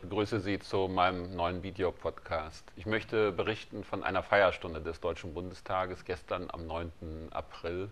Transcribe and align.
begrüße 0.00 0.40
Sie 0.40 0.58
zu 0.58 0.88
meinem 0.88 1.36
neuen 1.36 1.62
Videopodcast. 1.62 2.64
Ich 2.74 2.86
möchte 2.86 3.30
berichten 3.30 3.84
von 3.84 4.02
einer 4.02 4.24
Feierstunde 4.24 4.80
des 4.80 4.98
Deutschen 4.98 5.32
Bundestages 5.32 6.04
gestern 6.04 6.50
am 6.50 6.66
9. 6.66 7.28
April 7.30 7.88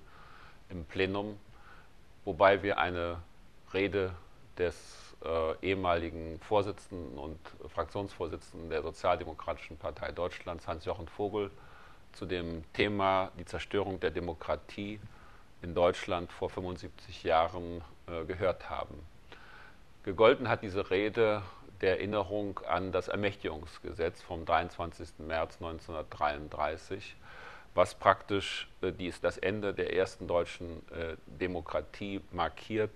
im 0.71 0.85
Plenum, 0.85 1.39
wobei 2.25 2.65
wir 2.65 2.79
eine 2.79 3.19
Rede 3.73 4.11
des 4.59 4.75
äh, 5.25 5.69
ehemaligen 5.69 6.41
Vorsitzenden 6.41 7.17
und 7.17 7.39
Fraktionsvorsitzenden 7.73 8.71
der 8.71 8.83
Sozialdemokratischen 8.83 9.77
Partei 9.77 10.11
Deutschlands, 10.11 10.66
Hans-Jochen 10.66 11.07
Vogel, 11.07 11.49
zu 12.13 12.27
dem 12.27 12.65
Thema 12.73 13.30
die 13.38 13.45
Zerstörung 13.45 14.01
der 14.01 14.10
Demokratie 14.10 14.99
in 15.63 15.77
Deutschland 15.77 16.33
vor 16.33 16.51
75 16.51 17.23
Jahren 17.23 17.83
äh, 18.09 18.24
gehört 18.24 18.69
haben. 18.69 18.99
Gegolten 20.02 20.49
hat 20.49 20.63
diese 20.63 20.91
Rede 20.91 21.43
der 21.80 21.98
Erinnerung 21.98 22.60
an 22.68 22.92
das 22.92 23.09
Ermächtigungsgesetz 23.09 24.23
vom 24.23 24.45
23. 24.45 25.18
März 25.18 25.56
1933, 25.60 27.16
was 27.74 27.95
praktisch 27.95 28.68
äh, 28.82 28.92
dies, 28.92 29.20
das 29.20 29.38
Ende 29.38 29.74
der 29.74 29.95
ersten 29.95 30.27
deutschen 30.27 30.82
äh, 30.91 31.16
Demokratie 31.27 32.20
markiert, 32.32 32.91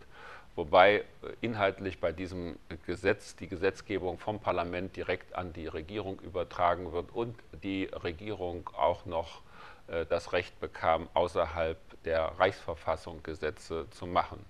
wobei 0.57 0.97
äh, 0.97 1.05
inhaltlich 1.41 2.01
bei 2.01 2.13
diesem 2.13 2.59
Gesetz 2.87 3.37
die 3.37 3.49
Gesetzgebung 3.49 4.19
vom 4.19 4.41
Parlament 4.41 4.97
direkt 4.97 5.35
an 5.35 5.53
die 5.53 5.67
Regierung 5.67 6.19
übertragen 6.21 6.93
wird 6.93 7.11
und 7.13 7.37
die 7.63 7.85
Regierung 7.85 8.69
auch 8.77 9.07
noch 9.07 9.43
äh, 9.89 10.07
das 10.07 10.33
Recht 10.33 10.59
bekam, 10.61 11.09
außerhalb 11.15 11.79
der 12.05 12.25
Reichsverfassung 12.39 13.23
Gesetze 13.23 13.87
zu 13.91 14.07
machen. 14.07 14.45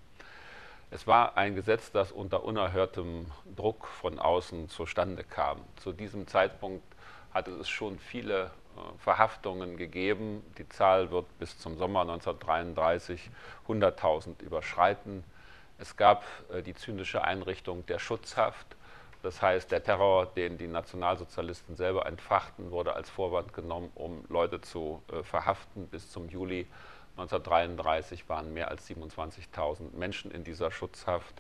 Es 0.95 1.07
war 1.07 1.39
ein 1.39 1.55
Gesetz, 1.55 1.91
das 1.91 2.13
unter 2.13 2.45
unerhörtem 2.45 3.25
Druck 3.57 3.87
von 3.87 4.19
außen 4.19 4.69
zustande 4.69 5.25
kam. 5.25 5.59
Zu 5.77 5.95
diesem 5.95 6.27
Zeitpunkt 6.27 6.85
hatte 7.33 7.51
es 7.53 7.71
schon 7.71 7.99
viele 7.99 8.45
äh, 8.45 8.49
Verhaftungen 8.99 9.79
gegeben. 9.79 10.45
Die 10.59 10.69
Zahl 10.69 11.11
wird 11.11 11.25
bis 11.39 11.59
zum 11.59 11.79
Sommer 11.79 12.03
1933 12.03 13.31
100.000 13.69 14.43
überschreiten. 14.43 15.25
Es 15.79 15.97
gab 15.97 16.27
äh, 16.53 16.61
die 16.63 16.75
zynische 16.75 17.25
Einrichtung 17.25 17.87
der 17.87 17.99
Schutzhaft. 17.99 18.77
Das 19.23 19.41
heißt, 19.41 19.73
der 19.73 19.83
Terror, 19.83 20.27
den 20.27 20.59
die 20.59 20.67
Nationalsozialisten 20.67 21.75
selber 21.75 22.05
entfachten, 22.05 22.71
wurde 22.71 22.93
als 22.93 23.09
Vorwand 23.09 23.55
genommen, 23.55 23.91
um 23.95 24.27
Leute 24.29 24.61
zu 24.61 25.03
äh, 25.11 25.23
verhaften. 25.23 25.87
Bis 25.87 26.11
zum 26.11 26.29
Juli 26.29 26.67
1933 27.17 28.29
waren 28.29 28.55
mehr 28.55 28.69
als 28.69 28.89
27.000 28.89 29.95
Menschen 29.95 30.31
in 30.31 30.45
dieser 30.45 30.71
Schutzhaft. 30.71 31.35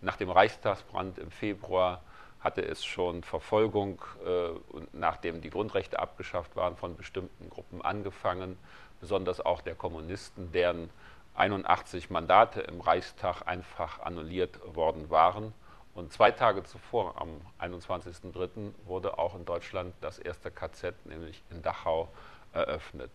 Nach 0.00 0.16
dem 0.16 0.30
Reichstagsbrand 0.30 1.18
im 1.18 1.30
Februar 1.30 2.02
hatte 2.40 2.62
es 2.62 2.84
schon 2.84 3.22
Verfolgung, 3.22 4.00
äh, 4.24 4.50
nachdem 4.92 5.40
die 5.40 5.50
Grundrechte 5.50 5.98
abgeschafft 5.98 6.56
waren, 6.56 6.76
von 6.76 6.96
bestimmten 6.96 7.50
Gruppen 7.50 7.82
angefangen, 7.82 8.56
besonders 9.00 9.40
auch 9.40 9.60
der 9.60 9.74
Kommunisten, 9.74 10.52
deren 10.52 10.90
81 11.34 12.10
Mandate 12.10 12.60
im 12.62 12.80
Reichstag 12.80 13.42
einfach 13.46 14.00
annulliert 14.00 14.58
worden 14.74 15.10
waren. 15.10 15.52
Und 15.94 16.12
zwei 16.12 16.30
Tage 16.30 16.62
zuvor, 16.64 17.20
am 17.20 17.40
21.03., 17.60 18.72
wurde 18.84 19.18
auch 19.18 19.34
in 19.34 19.44
Deutschland 19.44 19.94
das 20.00 20.18
erste 20.18 20.50
KZ, 20.50 20.94
nämlich 21.06 21.42
in 21.50 21.60
Dachau, 21.62 22.08
eröffnet. 22.52 23.10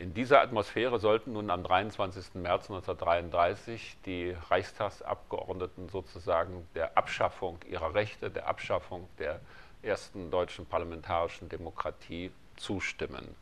In 0.00 0.14
dieser 0.14 0.40
Atmosphäre 0.40 0.98
sollten 0.98 1.34
nun 1.34 1.50
am 1.50 1.62
23. 1.62 2.36
März 2.36 2.70
1933 2.70 3.98
die 4.06 4.34
Reichstagsabgeordneten 4.48 5.90
sozusagen 5.90 6.66
der 6.74 6.96
Abschaffung 6.96 7.58
ihrer 7.68 7.92
Rechte, 7.92 8.30
der 8.30 8.48
Abschaffung 8.48 9.10
der 9.18 9.40
ersten 9.82 10.30
deutschen 10.30 10.64
parlamentarischen 10.64 11.50
Demokratie 11.50 12.32
zustimmen. 12.56 13.36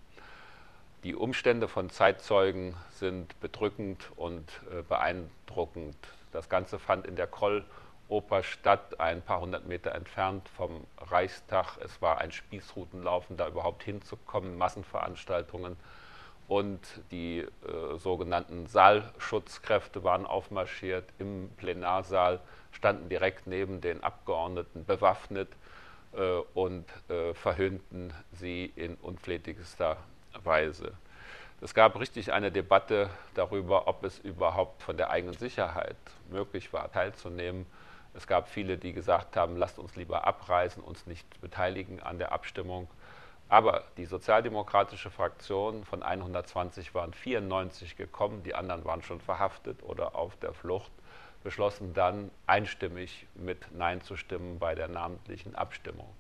Die 1.05 1.15
Umstände 1.15 1.69
von 1.69 1.91
Zeitzeugen 1.91 2.75
sind 2.91 3.39
bedrückend 3.39 4.11
und 4.17 4.51
äh, 4.73 4.83
beeindruckend. 4.83 5.97
Das 6.33 6.49
Ganze 6.49 6.81
fand 6.81 7.07
in 7.07 7.15
der 7.15 7.29
Krolloper 7.29 8.43
statt, 8.43 8.99
ein 8.99 9.23
paar 9.23 9.43
hundert 9.43 9.69
Meter 9.69 9.95
entfernt 9.95 10.49
vom 10.57 10.89
Reichstag. 10.99 11.77
Es 11.85 12.03
war 12.03 12.19
ein 12.19 12.33
Spießrutenlaufen, 12.33 13.37
da 13.37 13.47
überhaupt 13.47 13.85
hinzukommen, 13.85 14.59
Massenveranstaltungen 14.59 15.77
und 16.49 16.81
die 17.11 17.41
äh, 17.41 17.99
sogenannten 17.99 18.67
Saalschutzkräfte 18.67 20.03
waren 20.03 20.27
aufmarschiert 20.27 21.05
im 21.19 21.51
Plenarsaal, 21.59 22.41
standen 22.73 23.09
direkt 23.09 23.47
neben 23.47 23.81
den 23.81 24.03
Abgeordneten 24.03 24.85
bewaffnet 24.87 25.49
äh, 26.15 26.39
und 26.55 26.87
äh, 27.09 27.35
verhöhnten 27.35 28.13
sie 28.33 28.73
in 28.77 28.95
unflätigster 28.97 29.99
Weise. 30.43 30.95
Es 31.61 31.75
gab 31.75 31.99
richtig 31.99 32.33
eine 32.33 32.51
Debatte 32.51 33.11
darüber, 33.35 33.87
ob 33.87 34.05
es 34.05 34.19
überhaupt 34.21 34.83
von 34.83 34.97
der 34.97 35.11
eigenen 35.11 35.37
Sicherheit 35.37 35.97
möglich 36.31 36.73
war, 36.73 36.91
teilzunehmen. 36.91 37.67
Es 38.15 38.27
gab 38.27 38.49
viele, 38.49 38.79
die 38.79 38.93
gesagt 38.93 39.37
haben, 39.37 39.57
lasst 39.57 39.79
uns 39.79 39.97
lieber 39.97 40.27
abreisen, 40.27 40.83
uns 40.83 41.07
nicht 41.07 41.41
beteiligen 41.41 42.01
an 42.01 42.19
der 42.19 42.33
Abstimmung. 42.33 42.89
Aber 43.49 43.85
die 43.97 44.05
sozialdemokratische 44.05 45.11
Fraktion 45.11 45.85
von 45.85 46.03
120 46.03 46.95
waren 46.95 47.15
94 47.15 47.97
gekommen, 47.97 48.43
die 48.43 48.55
anderen 48.55 48.85
waren 48.85 49.03
schon 49.03 49.21
verhaftet 49.21 49.83
oder 49.83 50.15
auf 50.17 50.37
der 50.37 50.53
Flucht, 50.53 50.93
beschlossen 51.43 51.95
dann 51.95 52.31
einstimmig 52.47 53.27
mit 53.35 53.73
Nein 53.73 54.03
zu 54.03 54.17
stimmen 54.17 54.59
bei 54.59 54.75
der 54.75 54.89
namentlichen 54.89 55.55
Abstimmung. 55.55 56.13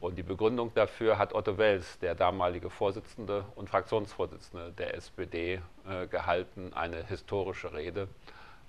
Und 0.00 0.16
die 0.16 0.22
Begründung 0.22 0.72
dafür 0.74 1.18
hat 1.18 1.34
Otto 1.34 1.58
Wels, 1.58 1.98
der 1.98 2.14
damalige 2.14 2.70
Vorsitzende 2.70 3.44
und 3.56 3.68
Fraktionsvorsitzende 3.68 4.72
der 4.72 4.94
SPD, 4.94 5.60
äh, 5.88 6.06
gehalten, 6.06 6.72
eine 6.72 7.04
historische 7.04 7.74
Rede. 7.74 8.08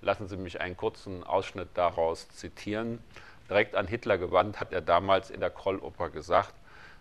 Lassen 0.02 0.28
Sie 0.28 0.38
mich 0.38 0.60
einen 0.60 0.76
kurzen 0.76 1.24
Ausschnitt 1.24 1.70
daraus 1.76 2.28
zitieren. 2.30 3.02
Direkt 3.48 3.76
an 3.76 3.88
Hitler 3.88 4.18
gewandt 4.18 4.60
hat 4.60 4.74
er 4.74 4.82
damals 4.82 5.30
in 5.30 5.40
der 5.40 5.52
Krolloper 5.52 6.10
gesagt, 6.10 6.54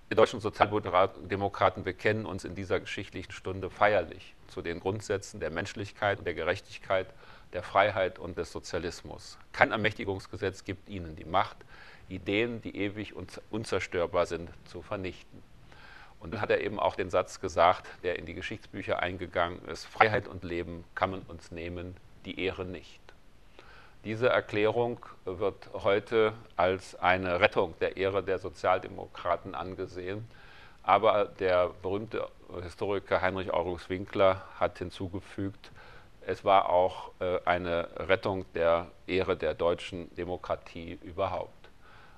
wir 0.08 0.16
deutschen 0.16 0.40
Sozialdemokraten 0.40 1.84
bekennen 1.84 2.24
uns 2.24 2.44
in 2.44 2.54
dieser 2.54 2.80
geschichtlichen 2.80 3.32
Stunde 3.32 3.68
feierlich 3.68 4.34
zu 4.48 4.62
den 4.62 4.80
Grundsätzen 4.80 5.38
der 5.38 5.50
Menschlichkeit 5.50 6.24
der 6.24 6.32
Gerechtigkeit, 6.32 7.06
der 7.52 7.62
Freiheit 7.62 8.18
und 8.18 8.38
des 8.38 8.50
Sozialismus. 8.50 9.38
Kein 9.52 9.70
Ermächtigungsgesetz 9.70 10.64
gibt 10.64 10.88
ihnen 10.88 11.14
die 11.14 11.26
Macht, 11.26 11.58
Ideen, 12.08 12.62
die 12.62 12.74
ewig 12.74 13.14
und 13.14 13.42
unzerstörbar 13.50 14.24
sind, 14.24 14.48
zu 14.64 14.80
vernichten. 14.80 15.42
Und 16.20 16.32
dann 16.32 16.40
hat 16.40 16.50
er 16.50 16.62
eben 16.62 16.80
auch 16.80 16.96
den 16.96 17.10
Satz 17.10 17.38
gesagt, 17.38 17.86
der 18.02 18.18
in 18.18 18.24
die 18.24 18.34
Geschichtsbücher 18.34 19.00
eingegangen 19.00 19.62
ist, 19.66 19.84
Freiheit 19.84 20.26
und 20.26 20.42
Leben 20.42 20.84
kann 20.94 21.10
man 21.10 21.20
uns 21.22 21.50
nehmen, 21.50 21.94
die 22.24 22.40
Ehre 22.40 22.64
nicht. 22.64 23.00
Diese 24.04 24.28
Erklärung 24.28 25.04
wird 25.24 25.70
heute 25.72 26.32
als 26.56 26.94
eine 26.94 27.40
Rettung 27.40 27.74
der 27.80 27.96
Ehre 27.96 28.22
der 28.22 28.38
Sozialdemokraten 28.38 29.54
angesehen. 29.54 30.28
Aber 30.84 31.26
der 31.26 31.70
berühmte 31.82 32.26
Historiker 32.62 33.20
Heinrich 33.20 33.52
August 33.52 33.90
Winkler 33.90 34.42
hat 34.58 34.78
hinzugefügt, 34.78 35.70
es 36.26 36.44
war 36.44 36.68
auch 36.68 37.10
äh, 37.20 37.40
eine 37.44 37.88
Rettung 37.96 38.44
der 38.52 38.86
Ehre 39.06 39.36
der 39.36 39.54
deutschen 39.54 40.14
Demokratie 40.14 40.98
überhaupt. 41.02 41.70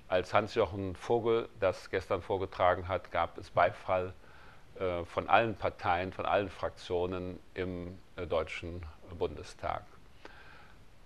Als 0.09 0.35
Hans-Jochen 0.35 0.97
Vogel 0.97 1.49
das 1.61 1.91
gestern 1.91 2.21
vorgetragen 2.21 2.89
hat, 2.89 3.13
gab 3.13 3.39
es 3.39 3.51
Beifall 3.51 4.13
äh, 4.78 5.04
von 5.04 5.28
allen 5.28 5.54
Parteien, 5.54 6.13
von 6.13 6.27
allen 6.27 6.51
Fraktionen 6.51 7.39
im 7.54 7.99
äh, 8.16 8.27
Deutschen 8.27 8.84
Bundestag. 9.19 9.83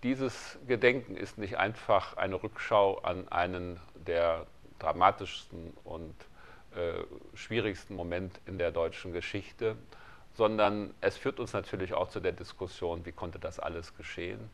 Dieses 0.04 0.58
Gedenken 0.68 1.16
ist 1.16 1.38
nicht 1.38 1.56
einfach 1.56 2.18
eine 2.18 2.42
Rückschau 2.42 2.98
an 2.98 3.26
einen 3.28 3.80
der 3.94 4.46
dramatischsten 4.78 5.72
und 5.82 6.14
äh, 6.76 7.02
schwierigsten 7.34 7.96
Moment 7.96 8.38
in 8.44 8.58
der 8.58 8.70
deutschen 8.70 9.14
Geschichte, 9.14 9.76
sondern 10.34 10.92
es 11.00 11.16
führt 11.16 11.40
uns 11.40 11.54
natürlich 11.54 11.94
auch 11.94 12.10
zu 12.10 12.20
der 12.20 12.32
Diskussion, 12.32 13.06
wie 13.06 13.12
konnte 13.12 13.38
das 13.38 13.58
alles 13.58 13.96
geschehen? 13.96 14.50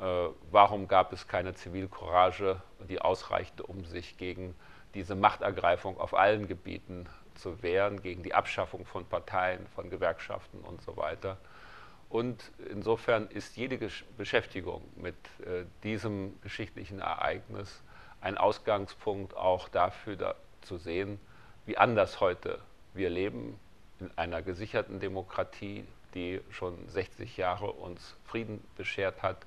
Äh, 0.00 0.26
warum 0.50 0.88
gab 0.88 1.12
es 1.12 1.28
keine 1.28 1.54
Zivilcourage, 1.54 2.60
die 2.88 3.00
ausreichte, 3.00 3.62
um 3.62 3.84
sich 3.84 4.18
gegen 4.18 4.56
diese 4.94 5.14
Machtergreifung 5.14 6.00
auf 6.00 6.14
allen 6.14 6.48
Gebieten 6.48 7.06
zu 7.36 7.62
wehren, 7.62 8.02
gegen 8.02 8.24
die 8.24 8.34
Abschaffung 8.34 8.84
von 8.86 9.04
Parteien, 9.06 9.68
von 9.76 9.88
Gewerkschaften 9.88 10.62
und 10.62 10.82
so 10.82 10.96
weiter? 10.96 11.38
Und 12.10 12.50
insofern 12.68 13.28
ist 13.28 13.56
jede 13.56 13.78
Beschäftigung 14.18 14.82
mit 14.96 15.14
äh, 15.46 15.64
diesem 15.84 16.38
geschichtlichen 16.42 16.98
Ereignis 16.98 17.82
ein 18.20 18.36
Ausgangspunkt 18.36 19.36
auch 19.36 19.68
dafür 19.68 20.16
da, 20.16 20.34
zu 20.60 20.76
sehen, 20.76 21.20
wie 21.66 21.78
anders 21.78 22.20
heute 22.20 22.58
wir 22.94 23.10
leben 23.10 23.58
in 24.00 24.10
einer 24.16 24.42
gesicherten 24.42 24.98
Demokratie, 24.98 25.84
die 26.14 26.40
schon 26.50 26.88
60 26.88 27.36
Jahre 27.36 27.70
uns 27.70 28.16
Frieden 28.24 28.62
beschert 28.76 29.22
hat, 29.22 29.38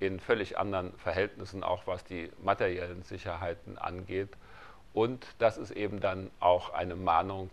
in 0.00 0.18
völlig 0.18 0.58
anderen 0.58 0.92
Verhältnissen, 0.98 1.62
auch 1.62 1.86
was 1.86 2.04
die 2.04 2.30
materiellen 2.42 3.04
Sicherheiten 3.04 3.78
angeht. 3.78 4.30
Und 4.92 5.24
das 5.38 5.56
ist 5.56 5.70
eben 5.70 6.00
dann 6.00 6.30
auch 6.40 6.70
eine 6.70 6.96
Mahnung, 6.96 7.50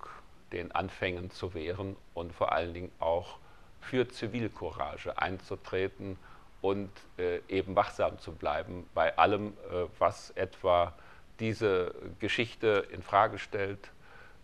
den 0.52 0.72
Anfängen 0.72 1.30
zu 1.30 1.54
wehren 1.54 1.96
und 2.14 2.34
vor 2.34 2.52
allen 2.52 2.74
Dingen 2.74 2.92
auch 3.00 3.38
für 3.82 4.08
Zivilcourage 4.08 5.18
einzutreten 5.18 6.18
und 6.62 6.90
äh, 7.18 7.40
eben 7.50 7.76
wachsam 7.76 8.20
zu 8.20 8.32
bleiben 8.32 8.88
bei 8.94 9.18
allem, 9.18 9.54
äh, 9.72 9.86
was 10.00 10.30
etwa 10.32 10.94
diese 11.40 11.94
Geschichte 12.20 12.88
in 12.92 13.02
Frage 13.02 13.40
stellt, 13.40 13.92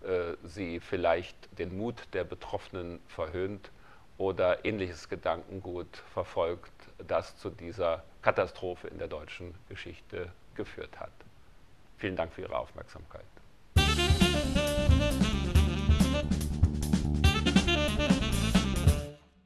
äh, 0.04 0.34
sie 0.44 0.80
vielleicht 0.80 1.36
den 1.60 1.78
Mut 1.78 1.96
der 2.14 2.24
Betroffenen 2.24 3.00
verhöhnt 3.08 3.72
oder 4.18 4.66
ähnliches 4.66 5.10
Gedankengut 5.10 5.98
verfolgt, 6.14 6.72
das 7.08 7.38
zu 7.38 7.50
dieser 7.52 8.04
Katastrophe 8.24 8.88
in 8.88 8.98
der 8.98 9.08
deutschen 9.08 9.54
Geschichte 9.70 10.32
geführt 10.56 11.00
hat. 11.00 11.12
Vielen 11.98 12.16
Dank 12.16 12.34
für 12.34 12.42
Ihre 12.42 12.58
Aufmerksamkeit. 12.58 13.26